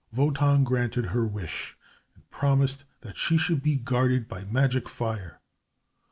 [0.11, 1.77] Wotan granted her wish,
[2.15, 5.39] and promised that she should be guarded by magic fire.